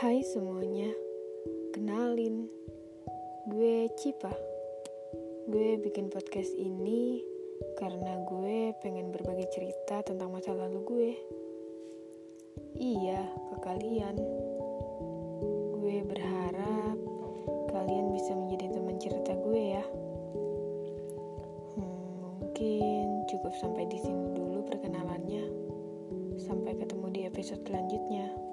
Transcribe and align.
Hai 0.00 0.24
semuanya, 0.24 0.88
kenalin, 1.76 2.48
gue 3.52 3.84
Cipa. 4.00 4.32
Gue 5.44 5.76
bikin 5.76 6.08
podcast 6.08 6.56
ini 6.56 7.20
karena 7.76 8.24
gue 8.24 8.72
pengen 8.80 9.12
berbagi 9.12 9.44
cerita 9.52 10.00
tentang 10.00 10.32
masa 10.32 10.56
lalu 10.56 10.80
gue. 10.88 11.12
Iya, 12.80 13.28
ke 13.28 13.56
kalian. 13.60 14.16
Gue 15.76 16.00
berharap 16.08 16.96
kalian 17.68 18.16
bisa 18.16 18.32
menjadi 18.32 18.72
teman 18.72 18.96
cerita 18.96 19.36
gue 19.36 19.62
ya. 19.76 19.84
Hmm, 21.76 22.40
mungkin 22.40 23.28
cukup 23.28 23.52
sampai 23.52 23.84
di 23.84 24.00
sini 24.00 24.32
dulu 24.32 24.64
perkenalannya. 24.64 25.44
Sampai 26.40 26.72
ketemu 26.80 27.06
di 27.12 27.20
episode 27.28 27.60
selanjutnya. 27.68 28.49